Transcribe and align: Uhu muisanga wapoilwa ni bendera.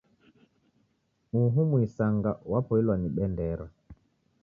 Uhu 1.41 1.59
muisanga 1.69 2.31
wapoilwa 2.51 2.95
ni 2.97 3.09
bendera. 3.15 3.65